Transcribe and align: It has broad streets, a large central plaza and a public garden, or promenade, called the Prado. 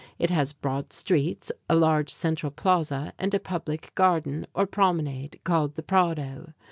It 0.17 0.31
has 0.31 0.51
broad 0.51 0.93
streets, 0.93 1.51
a 1.69 1.75
large 1.75 2.09
central 2.09 2.51
plaza 2.51 3.13
and 3.19 3.31
a 3.35 3.39
public 3.39 3.93
garden, 3.93 4.47
or 4.55 4.65
promenade, 4.65 5.39
called 5.43 5.75
the 5.75 5.83
Prado. 5.83 6.53